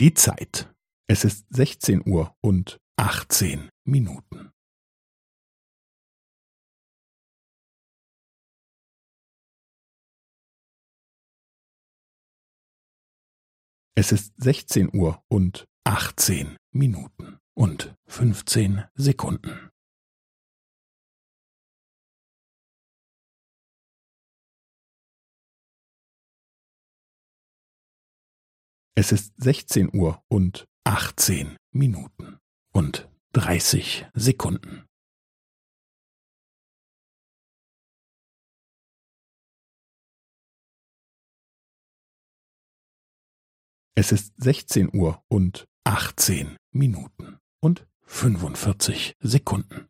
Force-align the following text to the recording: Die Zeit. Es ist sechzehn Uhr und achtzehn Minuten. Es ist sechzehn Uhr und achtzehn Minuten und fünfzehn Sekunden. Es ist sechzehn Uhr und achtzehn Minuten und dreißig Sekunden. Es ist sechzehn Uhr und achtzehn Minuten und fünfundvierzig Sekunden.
Die 0.00 0.14
Zeit. 0.14 0.72
Es 1.08 1.24
ist 1.24 1.46
sechzehn 1.50 2.08
Uhr 2.08 2.32
und 2.40 2.78
achtzehn 2.96 3.68
Minuten. 3.84 4.52
Es 13.96 14.12
ist 14.12 14.32
sechzehn 14.36 14.88
Uhr 14.94 15.20
und 15.26 15.66
achtzehn 15.82 16.56
Minuten 16.70 17.40
und 17.54 17.96
fünfzehn 18.06 18.84
Sekunden. 18.94 19.68
Es 29.00 29.12
ist 29.12 29.32
sechzehn 29.36 29.96
Uhr 29.96 30.24
und 30.26 30.66
achtzehn 30.82 31.56
Minuten 31.70 32.40
und 32.72 33.08
dreißig 33.32 34.06
Sekunden. 34.12 34.88
Es 43.94 44.10
ist 44.10 44.32
sechzehn 44.36 44.92
Uhr 44.92 45.22
und 45.28 45.68
achtzehn 45.84 46.56
Minuten 46.72 47.38
und 47.60 47.86
fünfundvierzig 48.02 49.14
Sekunden. 49.20 49.87